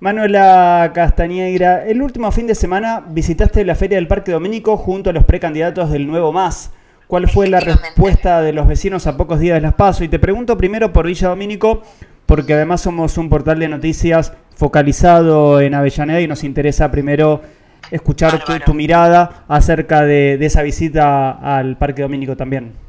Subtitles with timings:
[0.00, 5.12] Manuela Castañeira, el último fin de semana visitaste la Feria del Parque Domínico junto a
[5.12, 6.70] los precandidatos del Nuevo Más.
[7.08, 10.04] ¿Cuál fue la respuesta de los vecinos a pocos días de las PASO?
[10.04, 11.82] Y te pregunto primero por Villa Domínico,
[12.26, 17.42] porque además somos un portal de noticias focalizado en Avellaneda y nos interesa primero
[17.90, 22.87] escuchar tu, mirada acerca de esa visita al Parque Domínico también.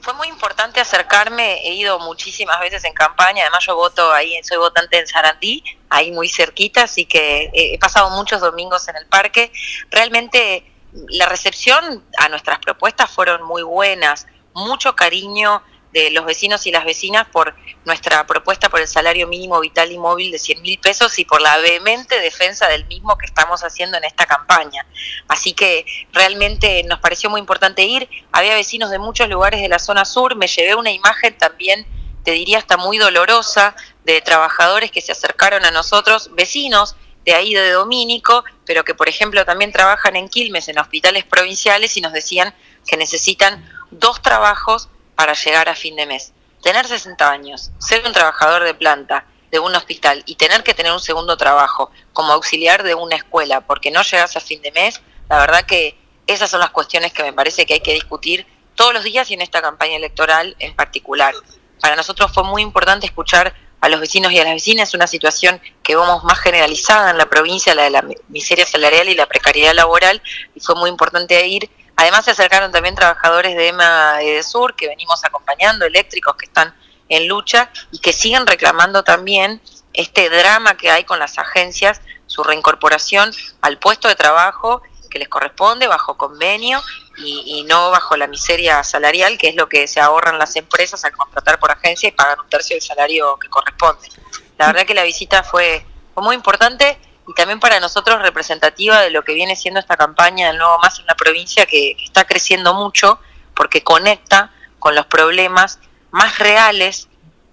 [0.00, 4.58] Fue muy importante acercarme, he ido muchísimas veces en campaña, además yo voto ahí, soy
[4.58, 9.52] votante en Sarandí, ahí muy cerquita, así que he pasado muchos domingos en el parque.
[9.90, 16.70] Realmente la recepción a nuestras propuestas fueron muy buenas, mucho cariño de los vecinos y
[16.70, 20.78] las vecinas por nuestra propuesta por el salario mínimo vital y móvil de 100 mil
[20.78, 24.86] pesos y por la vehemente defensa del mismo que estamos haciendo en esta campaña.
[25.28, 28.08] Así que realmente nos pareció muy importante ir.
[28.32, 30.36] Había vecinos de muchos lugares de la zona sur.
[30.36, 31.86] Me llevé una imagen también,
[32.24, 33.74] te diría hasta muy dolorosa,
[34.04, 36.96] de trabajadores que se acercaron a nosotros, vecinos
[37.26, 41.94] de ahí de Domínico, pero que por ejemplo también trabajan en Quilmes, en hospitales provinciales,
[41.98, 42.54] y nos decían
[42.86, 44.88] que necesitan dos trabajos
[45.18, 46.32] para llegar a fin de mes.
[46.62, 50.92] Tener 60 años, ser un trabajador de planta de un hospital y tener que tener
[50.92, 55.00] un segundo trabajo como auxiliar de una escuela porque no llegas a fin de mes,
[55.28, 58.94] la verdad que esas son las cuestiones que me parece que hay que discutir todos
[58.94, 61.34] los días y en esta campaña electoral en particular.
[61.80, 65.60] Para nosotros fue muy importante escuchar a los vecinos y a las vecinas una situación
[65.82, 69.74] que vemos más generalizada en la provincia, la de la miseria salarial y la precariedad
[69.74, 70.22] laboral,
[70.54, 74.76] y fue muy importante ir Además se acercaron también trabajadores de EMA y de Sur
[74.76, 76.72] que venimos acompañando, eléctricos que están
[77.08, 79.60] en lucha y que siguen reclamando también
[79.94, 83.32] este drama que hay con las agencias, su reincorporación
[83.62, 86.80] al puesto de trabajo que les corresponde bajo convenio
[87.16, 91.10] y, no bajo la miseria salarial, que es lo que se ahorran las empresas al
[91.10, 94.08] contratar por agencia y pagar un tercio del salario que corresponde.
[94.56, 96.96] La verdad que la visita fue, fue muy importante
[97.28, 100.98] y también para nosotros representativa de lo que viene siendo esta campaña del Nuevo Más
[100.98, 103.20] en una provincia que, está creciendo mucho
[103.54, 105.78] porque conecta con los problemas
[106.10, 107.08] más reales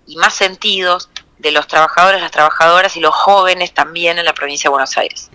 [0.08, 4.70] y más sentidos de los trabajadores, las trabajadoras y los jóvenes también en la provincia
[4.70, 5.30] de Buenos Aires.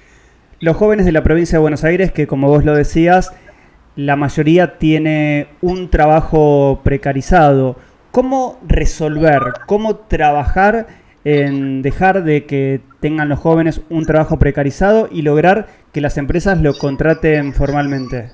[0.59, 3.33] Los jóvenes de la provincia de Buenos Aires, que como vos lo decías,
[3.95, 7.77] la mayoría tiene un trabajo precarizado.
[8.11, 10.87] ¿Cómo resolver, cómo trabajar
[11.25, 16.59] en dejar de que tengan los jóvenes un trabajo precarizado y lograr que las empresas
[16.59, 18.33] lo contraten formalmente.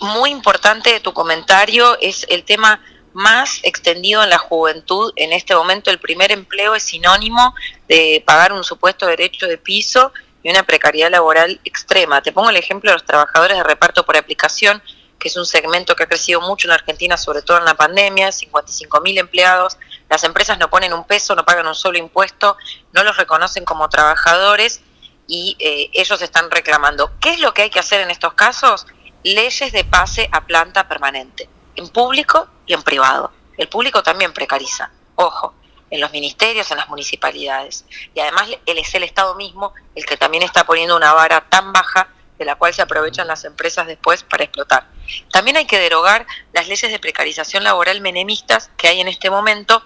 [0.00, 2.80] Muy importante tu comentario, es el tema
[3.12, 5.12] más extendido en la juventud.
[5.16, 7.54] En este momento el primer empleo es sinónimo
[7.88, 12.22] de pagar un supuesto derecho de piso y una precariedad laboral extrema.
[12.22, 14.82] Te pongo el ejemplo de los trabajadores de reparto por aplicación,
[15.18, 18.32] que es un segmento que ha crecido mucho en Argentina, sobre todo en la pandemia,
[18.32, 19.76] 55 mil empleados
[20.12, 22.58] las empresas no ponen un peso, no pagan un solo impuesto,
[22.92, 24.82] no los reconocen como trabajadores
[25.26, 27.12] y eh, ellos están reclamando.
[27.18, 28.86] ¿Qué es lo que hay que hacer en estos casos?
[29.24, 33.32] Leyes de pase a planta permanente, en público y en privado.
[33.56, 35.54] El público también precariza, ojo,
[35.88, 37.86] en los ministerios, en las municipalidades.
[38.14, 42.10] Y además es el Estado mismo el que también está poniendo una vara tan baja
[42.38, 44.88] de la cual se aprovechan las empresas después para explotar.
[45.30, 49.82] También hay que derogar las leyes de precarización laboral menemistas que hay en este momento,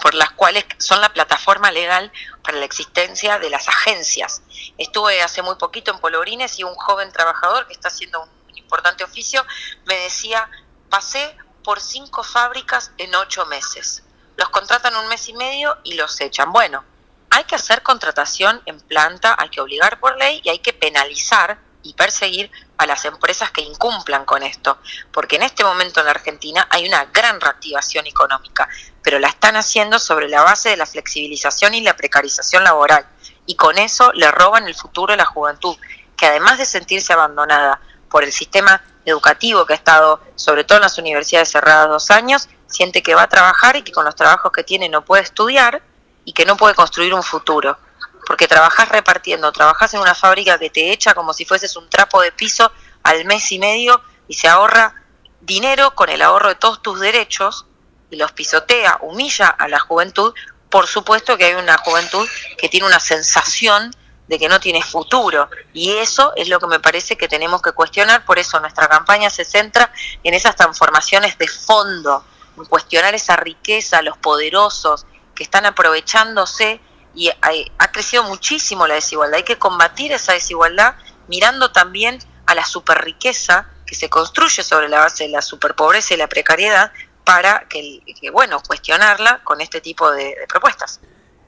[0.00, 2.12] por las cuales son la plataforma legal
[2.42, 4.42] para la existencia de las agencias.
[4.78, 9.04] Estuve hace muy poquito en Polorines y un joven trabajador que está haciendo un importante
[9.04, 9.44] oficio
[9.84, 10.48] me decía,
[10.88, 14.02] pasé por cinco fábricas en ocho meses.
[14.36, 16.52] Los contratan un mes y medio y los echan.
[16.52, 16.84] Bueno,
[17.30, 21.58] hay que hacer contratación en planta, hay que obligar por ley y hay que penalizar
[21.82, 24.78] y perseguir a las empresas que incumplan con esto,
[25.12, 28.68] porque en este momento en la Argentina hay una gran reactivación económica,
[29.02, 33.06] pero la están haciendo sobre la base de la flexibilización y la precarización laboral,
[33.46, 35.76] y con eso le roban el futuro a la juventud,
[36.16, 40.82] que además de sentirse abandonada por el sistema educativo que ha estado, sobre todo en
[40.82, 44.52] las universidades cerradas dos años, siente que va a trabajar y que con los trabajos
[44.52, 45.82] que tiene no puede estudiar,
[46.24, 47.78] y que no puede construir un futuro.
[48.26, 52.20] Porque trabajas repartiendo, trabajas en una fábrica que te echa como si fueses un trapo
[52.22, 52.70] de piso
[53.02, 54.94] al mes y medio y se ahorra
[55.40, 57.66] dinero con el ahorro de todos tus derechos
[58.10, 60.34] y los pisotea, humilla a la juventud.
[60.70, 62.28] Por supuesto que hay una juventud
[62.58, 63.90] que tiene una sensación
[64.28, 65.50] de que no tiene futuro.
[65.72, 68.24] Y eso es lo que me parece que tenemos que cuestionar.
[68.24, 69.92] Por eso nuestra campaña se centra
[70.22, 72.24] en esas transformaciones de fondo,
[72.56, 76.80] en cuestionar esa riqueza, los poderosos, que están aprovechándose
[77.14, 79.36] y ha, crecido muchísimo la desigualdad.
[79.36, 80.94] Hay que combatir esa desigualdad
[81.28, 86.16] mirando también a la superriqueza que se construye sobre la base de la superpobreza y
[86.16, 86.92] la precariedad
[87.24, 91.00] para que, bueno, cuestionarla con este tipo de, propuestas.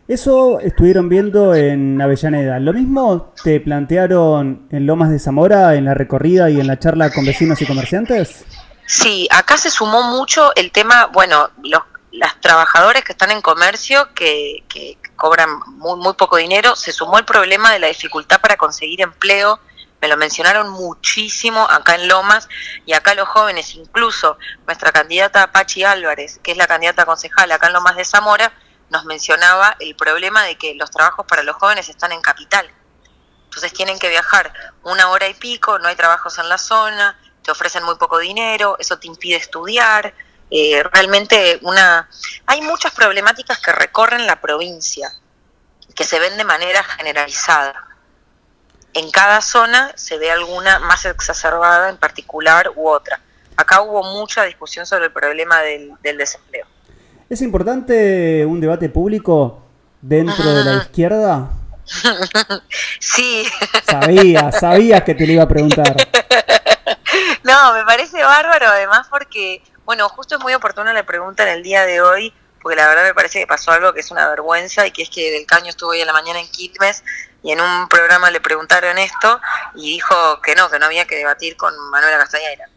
[0.06, 2.61] Eso estuvieron viendo en Avellaneda.
[2.61, 7.11] ¿Lo mismo te plantearon en Lomas de Zamora, en la recorrida y en la charla
[7.11, 8.44] con vecinos y comerciantes?
[8.87, 11.82] Sí, acá se sumó mucho el tema, bueno, los
[12.14, 17.19] las trabajadores que están en comercio que, que cobran muy, muy poco dinero, se sumó
[17.19, 19.58] el problema de la dificultad para conseguir empleo,
[20.00, 22.49] me lo mencionaron muchísimo acá en Lomas
[22.87, 27.66] y acá los jóvenes, incluso nuestra candidata Pachi Álvarez, que es la candidata concejal acá
[27.66, 28.52] en Lomas de Zamora,
[28.90, 32.70] nos mencionaba el problema de que los trabajos para los jóvenes están en capital.
[33.46, 34.52] Entonces tienen que viajar
[34.84, 38.76] una hora y pico, no hay trabajos en la zona, te ofrecen muy poco dinero,
[38.78, 40.14] eso te impide estudiar,
[40.56, 42.09] eh, realmente una
[42.47, 45.12] hay muchas problemáticas que recorren la provincia
[45.97, 47.75] que se ven de manera generalizada.
[48.93, 53.21] En cada zona se ve alguna más exacerbada en particular u otra.
[53.56, 56.67] Acá hubo mucha discusión sobre el problema del, desempleo.
[57.29, 59.61] Es importante un debate público
[60.00, 61.50] dentro de la izquierda
[63.00, 63.45] sí.
[63.85, 65.97] Sabía sabía que te lo iba a preguntar
[67.55, 71.62] no me parece bárbaro además porque bueno, justo es muy oportuna la pregunta en el
[71.62, 74.87] día de hoy, porque la verdad me parece que pasó algo que es una vergüenza
[74.87, 77.05] y que es que Del Caño estuvo hoy a la mañana en Quilmes
[77.43, 79.41] y en un programa le preguntaron esto
[79.75, 82.69] y dijo que no, que no había que debatir con Manuela Castañeira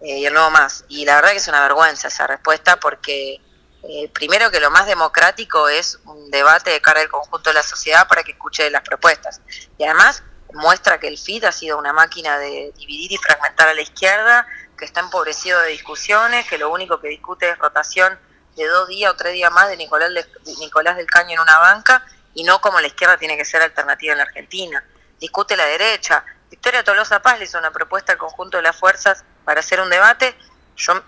[0.00, 0.84] eh, y el nuevo más.
[0.88, 3.40] Y la verdad que es una vergüenza esa respuesta porque
[3.82, 7.62] eh, primero que lo más democrático es un debate de cara al conjunto de la
[7.64, 9.40] sociedad para que escuche las propuestas.
[9.76, 10.22] Y además
[10.54, 14.46] muestra que el FIT ha sido una máquina de dividir y fragmentar a la izquierda
[14.76, 18.18] que está empobrecido de discusiones, que lo único que discute es rotación
[18.56, 20.10] de dos días o tres días más de Nicolás,
[20.58, 22.04] Nicolás del Caño en una banca
[22.34, 24.84] y no como la izquierda tiene que ser alternativa en la Argentina.
[25.20, 26.24] Discute la derecha.
[26.50, 29.90] Victoria Tolosa Paz le hizo una propuesta al conjunto de las fuerzas para hacer un
[29.90, 30.36] debate.
[30.76, 31.02] Yo,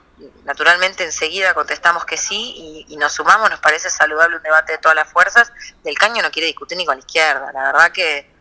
[0.45, 3.51] naturalmente, enseguida contestamos que sí y, y, nos sumamos.
[3.51, 5.53] Nos parece saludable un debate de todas las fuerzas.
[5.83, 7.53] Del Caño no quiere discutir ni con la izquierda.
[7.53, 8.36] La verdad que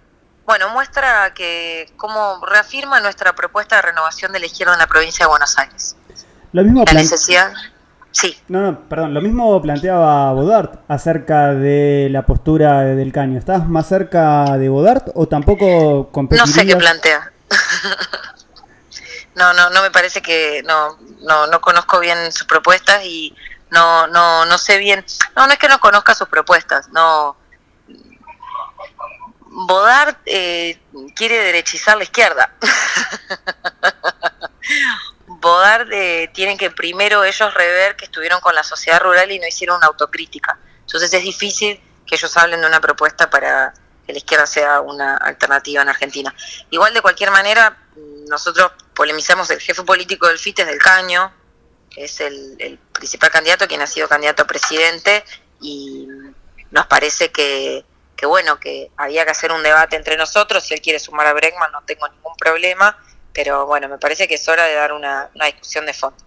[0.45, 5.25] bueno, muestra que cómo reafirma nuestra propuesta de renovación de la izquierda en la provincia
[5.25, 5.95] de Buenos Aires.
[6.51, 7.51] Lo mismo la necesidad.
[8.11, 8.39] Sí.
[8.47, 9.13] No, no, perdón.
[9.13, 13.37] Lo mismo planteaba Bodart acerca de la postura del caño.
[13.37, 16.47] ¿Estás más cerca de Bodart o tampoco competirías?
[16.47, 17.33] No sé qué plantea.
[19.35, 23.35] no, no, no me parece que no, no, no conozco bien sus propuestas y
[23.71, 25.03] no, no, no sé bien.
[25.35, 26.87] No, no es que no conozca sus propuestas.
[26.93, 27.35] No
[29.57, 30.77] Bodart eh,
[31.15, 32.53] quiere derechizar la izquierda.
[35.27, 39.47] Bodart eh, tienen que primero ellos rever que estuvieron con la sociedad rural y no
[39.47, 40.59] hicieron una autocrítica.
[40.81, 43.73] Entonces es difícil que ellos hablen de una propuesta para
[44.05, 46.35] que la izquierda sea una alternativa en Argentina.
[46.69, 47.77] Igual de cualquier manera,
[48.27, 51.31] nosotros polemizamos el jefe político del FITES del Caño,
[51.89, 55.23] que es el, el principal candidato, quien ha sido candidato a presidente,
[55.61, 56.07] y
[56.71, 57.85] nos parece que
[58.15, 61.33] que bueno, que había que hacer un debate entre nosotros, si él quiere sumar a
[61.33, 62.97] Bregman no tengo ningún problema,
[63.33, 66.17] pero bueno, me parece que es hora de dar una, discusión de fondo.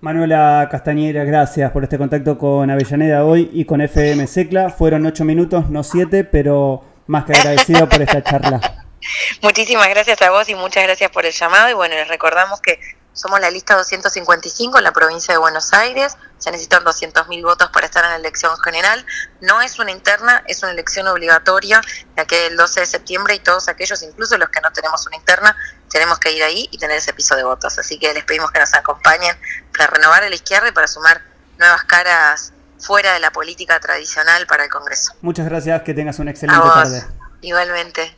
[0.00, 4.70] Manuela Castañera, gracias por este contacto con Avellaneda hoy y con FM Secla.
[4.70, 8.60] Fueron ocho minutos, no siete, pero más que agradecido por esta charla.
[9.42, 11.70] Muchísimas gracias a vos y muchas gracias por el llamado.
[11.70, 12.80] Y bueno, les recordamos que
[13.14, 16.16] somos la lista 255 en la provincia de Buenos Aires.
[16.38, 19.04] Se necesitan 200.000 votos para estar en la elección general.
[19.40, 21.80] No es una interna, es una elección obligatoria,
[22.16, 25.16] ya que el 12 de septiembre y todos aquellos, incluso los que no tenemos una
[25.16, 25.54] interna,
[25.90, 27.78] tenemos que ir ahí y tener ese piso de votos.
[27.78, 29.36] Así que les pedimos que nos acompañen
[29.76, 31.22] para renovar a la izquierda y para sumar
[31.58, 35.14] nuevas caras fuera de la política tradicional para el Congreso.
[35.20, 37.04] Muchas gracias, que tengas una excelente tarde.
[37.42, 38.10] Igualmente.